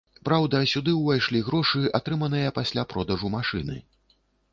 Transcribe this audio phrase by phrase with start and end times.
[0.27, 3.77] Праўда, сюды ўвайшлі грошы, атрыманыя пасля продажу машыны.